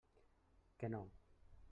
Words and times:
Que 0.79 0.89
no? 0.95 1.03